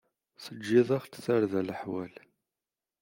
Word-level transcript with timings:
Teǧǧiḍ-aɣ-d 0.43 1.13
tarda 1.23 1.61
leḥwal. 1.67 2.13